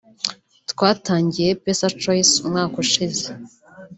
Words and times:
Twatangiye 0.71 1.49
PesaChoice 1.63 2.33
umwaka 2.43 2.75
ushize 2.85 3.27